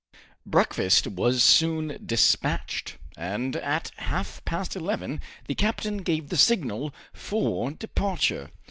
Breakfast 0.47 1.05
was 1.05 1.43
soon 1.43 1.99
despatched, 2.03 2.97
and 3.17 3.55
at 3.57 3.91
half 3.97 4.43
past 4.45 4.75
eleven 4.75 5.21
the 5.45 5.53
captain 5.53 5.97
gave 5.97 6.29
the 6.29 6.37
signal 6.37 6.91
for 7.13 7.69
departure. 7.69 8.49